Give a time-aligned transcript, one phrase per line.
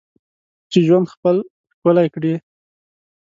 [0.71, 1.35] چې ژوند خپل
[1.73, 2.33] ښکلی کړې.